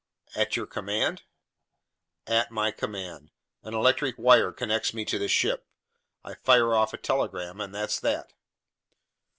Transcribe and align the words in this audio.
"At 0.33 0.55
your 0.55 0.65
command?" 0.65 1.21
"At 2.25 2.49
my 2.49 2.71
command. 2.71 3.29
An 3.61 3.75
electric 3.75 4.17
wire 4.17 4.51
connects 4.51 4.95
me 4.95 5.05
to 5.05 5.19
the 5.19 5.27
ship. 5.27 5.67
I 6.23 6.33
fire 6.33 6.73
off 6.73 6.95
a 6.95 6.97
telegram, 6.97 7.61
and 7.61 7.75
that's 7.75 7.99
that." 7.99 8.33